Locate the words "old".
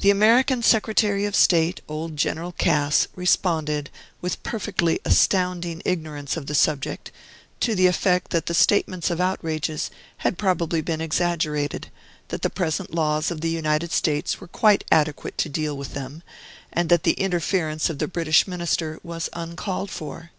1.88-2.16